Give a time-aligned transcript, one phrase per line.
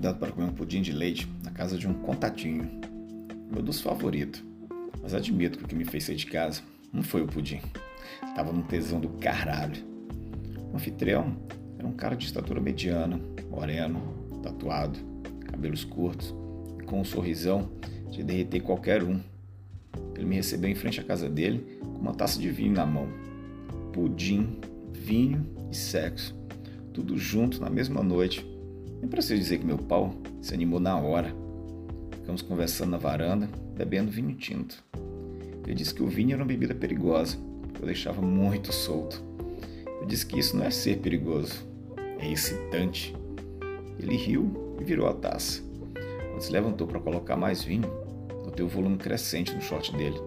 [0.00, 2.70] convidado para comer um pudim de leite na casa de um contatinho,
[3.52, 4.42] meu doce favorito.
[5.02, 7.60] Mas admito que o que me fez sair de casa não foi o pudim.
[8.34, 9.84] Tava num tesão do caralho.
[10.72, 11.36] O anfitrião
[11.78, 14.00] era um cara de estatura mediana, moreno,
[14.42, 14.98] tatuado,
[15.42, 16.34] cabelos curtos
[16.80, 17.70] e com um sorrisão
[18.10, 19.20] de derreter qualquer um.
[20.14, 23.06] Ele me recebeu em frente à casa dele com uma taça de vinho na mão.
[23.92, 24.60] Pudim,
[24.94, 26.34] vinho e sexo.
[26.90, 28.49] Tudo junto na mesma noite.
[29.00, 31.34] Nem preciso dizer que meu pau se animou na hora.
[32.12, 34.84] Ficamos conversando na varanda, bebendo vinho tinto.
[35.64, 37.38] Ele disse que o vinho era uma bebida perigosa,
[37.72, 39.22] que eu deixava muito solto.
[40.00, 41.66] Eu disse que isso não é ser perigoso,
[42.18, 43.14] é excitante.
[43.98, 45.62] Ele riu e virou a taça.
[46.30, 47.90] Quando se levantou para colocar mais vinho,
[48.44, 50.18] notei o volume crescente no short dele.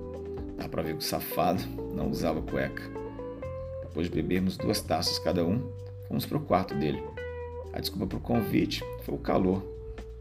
[0.57, 1.61] Dá para ver que o safado
[1.93, 2.83] não usava cueca.
[3.81, 5.61] Depois de bebermos duas taças cada um,
[6.07, 7.12] fomos para o quarto dele.
[7.73, 9.63] A desculpa para o convite foi o calor.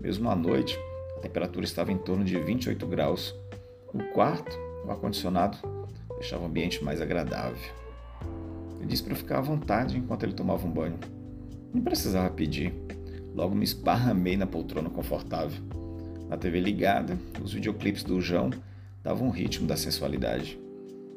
[0.00, 0.78] Mesmo à noite,
[1.18, 3.34] a temperatura estava em torno de 28 graus.
[3.92, 5.58] No quarto, o ar-condicionado
[6.18, 7.70] deixava o ambiente mais agradável.
[8.78, 10.98] Ele disse para eu ficar à vontade enquanto ele tomava um banho.
[11.74, 12.72] Nem precisava pedir.
[13.34, 15.62] Logo me esparramei na poltrona confortável.
[16.30, 18.48] Na TV ligada, os videoclipes do João
[19.02, 20.58] davam um ritmo da sensualidade.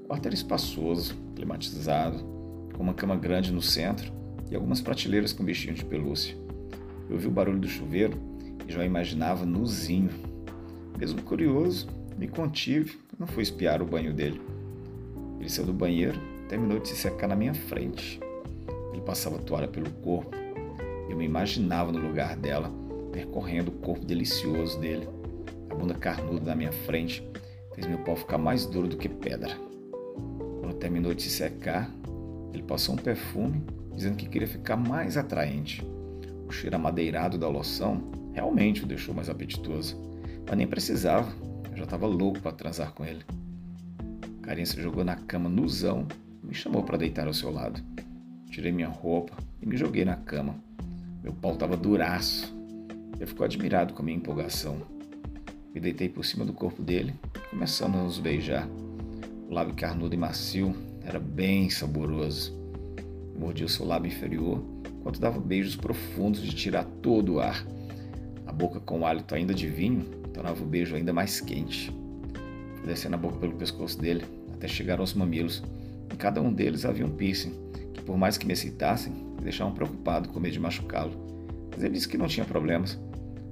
[0.04, 2.20] O quarto era espaçoso, climatizado,
[2.76, 4.25] com uma cama grande no centro
[4.56, 6.36] algumas prateleiras com bichinhos de pelúcia.
[7.10, 8.18] Eu ouvi o barulho do chuveiro
[8.68, 10.10] e já imaginava nuzinho.
[10.98, 14.42] Mesmo curioso, me contive e não fui espiar o banho dele.
[15.40, 18.20] Ele saiu do banheiro terminou de se secar na minha frente.
[18.92, 20.36] Ele passava a toalha pelo corpo.
[21.10, 22.72] Eu me imaginava no lugar dela,
[23.12, 25.08] percorrendo o corpo delicioso dele.
[25.70, 27.28] A bunda carnuda na minha frente
[27.74, 29.56] fez meu pau ficar mais duro do que pedra.
[30.60, 31.92] Quando terminou de se secar,
[32.54, 33.62] ele passou um perfume
[33.96, 35.84] dizendo que queria ficar mais atraente.
[36.48, 40.00] O cheiro amadeirado da loção realmente o deixou mais apetitoso,
[40.48, 41.34] mas nem precisava,
[41.72, 43.24] eu já estava louco para transar com ele.
[44.42, 46.08] Carinha se jogou na cama nuzão
[46.44, 47.82] e me chamou para deitar ao seu lado.
[48.50, 50.56] Tirei minha roupa e me joguei na cama.
[51.24, 52.54] Meu pau estava duraço.
[53.16, 54.82] Ele ficou admirado com a minha empolgação.
[55.74, 57.16] Me deitei por cima do corpo dele,
[57.50, 58.68] começando a nos beijar.
[59.50, 62.65] O lábio carnudo e macio era bem saboroso.
[63.38, 64.64] Mordia o seu lábio inferior,
[65.00, 67.66] enquanto dava beijos profundos de tirar todo o ar.
[68.48, 71.92] A boca com o hálito ainda de vinho tornava o beijo ainda mais quente.
[72.78, 74.24] Fui descendo a boca pelo pescoço dele,
[74.54, 75.62] até chegar aos mamilos.
[76.12, 77.54] Em cada um deles havia um piercing,
[77.94, 81.12] que por mais que me excitassem, me deixavam preocupado com medo de machucá-lo.
[81.72, 82.98] Mas ele disse que não tinha problemas.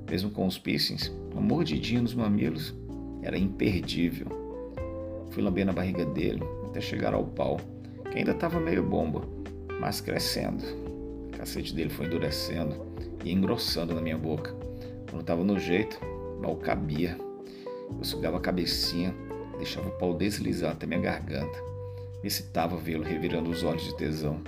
[0.09, 2.73] Mesmo com os piercings, uma mordidinha nos mamilos
[3.21, 4.27] era imperdível.
[5.31, 7.59] Fui lambendo a barriga dele até chegar ao pau,
[8.11, 9.42] que ainda estava meio bomba
[9.79, 10.63] mas crescendo.
[11.27, 12.85] O cacete dele foi endurecendo
[13.23, 14.55] e engrossando na minha boca.
[15.09, 15.99] Quando estava no jeito,
[16.41, 17.17] mal cabia.
[17.97, 19.13] Eu sugava a cabecinha,
[19.57, 21.61] deixava o pau deslizar até minha garganta.
[22.21, 24.41] Me excitava vê-lo revirando os olhos de tesão.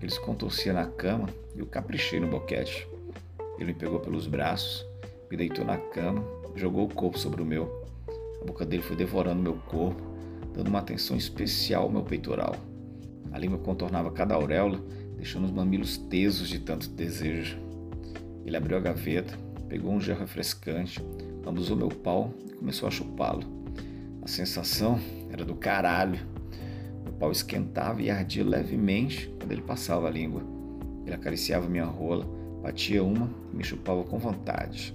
[0.00, 2.88] Ele se contorcia na cama e eu caprichei no boquete.
[3.56, 4.86] Ele me pegou pelos braços,
[5.30, 6.24] me deitou na cama,
[6.54, 7.84] jogou o corpo sobre o meu.
[8.40, 10.00] A boca dele foi devorando meu corpo,
[10.54, 12.54] dando uma atenção especial ao meu peitoral.
[13.32, 14.80] A língua contornava cada auréola,
[15.16, 17.58] deixando os mamilos tesos de tanto desejo.
[18.44, 21.04] Ele abriu a gaveta, pegou um gel refrescante,
[21.44, 23.42] lambuzou meu pau e começou a chupá-lo.
[24.22, 24.98] A sensação
[25.30, 26.18] era do caralho.
[27.04, 30.42] Meu pau esquentava e ardia levemente quando ele passava a língua.
[31.04, 32.26] Ele acariciava minha rola,
[32.62, 34.94] batia uma e me chupava com vontade.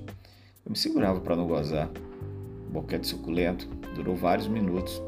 [0.65, 1.89] Eu me segurava para não gozar.
[2.67, 5.01] O boquete suculento durou vários minutos.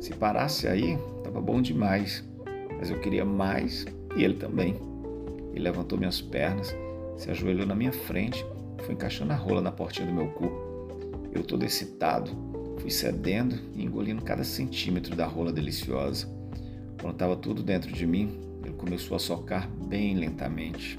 [0.00, 2.24] Se parasse aí, estava bom demais
[2.78, 3.84] mas eu queria mais
[4.16, 4.76] e ele também.
[5.52, 6.74] Ele levantou minhas pernas,
[7.16, 8.44] se ajoelhou na minha frente
[8.84, 10.50] foi encaixando a rola na portinha do meu cu.
[11.32, 12.30] Eu todo excitado,
[12.78, 16.28] fui cedendo e engolindo cada centímetro da rola deliciosa.
[17.00, 20.98] Quando estava tudo dentro de mim, ele começou a socar bem lentamente.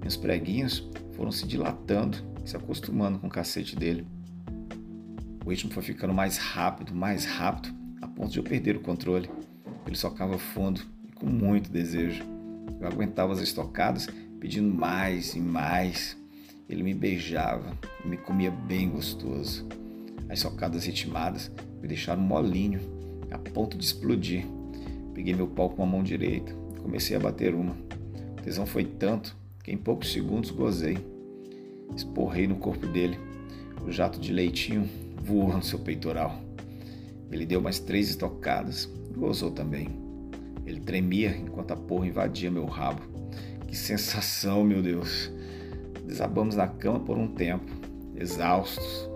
[0.00, 4.06] Meus preguinhos foram se dilatando e se acostumando com o cacete dele.
[5.44, 9.28] O ritmo foi ficando mais rápido, mais rápido, a ponto de eu perder o controle.
[9.86, 10.82] Ele socava fundo
[11.18, 12.22] com muito desejo.
[12.80, 14.08] Eu aguentava as estocadas
[14.40, 16.16] pedindo mais e mais.
[16.68, 19.66] Ele me beijava e me comia bem gostoso.
[20.28, 21.50] As socadas ritmadas
[21.80, 22.80] me deixaram molinho,
[23.30, 24.46] a ponto de explodir.
[25.14, 27.72] Peguei meu pau com a mão direita e comecei a bater uma.
[28.38, 30.98] O tesão foi tanto que em poucos segundos gozei.
[31.96, 33.18] Esporrei no corpo dele.
[33.84, 34.88] O jato de leitinho
[35.22, 36.38] voou no seu peitoral.
[37.30, 40.07] Ele deu mais três estocadas e gozou também.
[40.68, 43.00] Ele tremia enquanto a porra invadia meu rabo.
[43.66, 45.32] Que sensação, meu Deus!
[46.06, 47.64] Desabamos na cama por um tempo,
[48.14, 49.08] exaustos.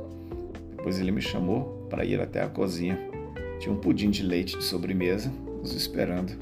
[0.70, 2.98] Depois ele me chamou para ir até a cozinha.
[3.60, 6.32] Tinha um pudim de leite de sobremesa nos esperando.